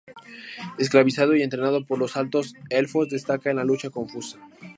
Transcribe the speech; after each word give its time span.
Esclavizado 0.79 1.35
y 1.35 1.43
entrenado 1.43 1.85
por 1.85 1.99
los 1.99 2.17
Altos 2.17 2.55
Elfos, 2.71 3.09
destaca 3.09 3.51
en 3.51 3.57
la 3.57 3.63
lucha 3.63 3.91
confusa. 3.91 4.39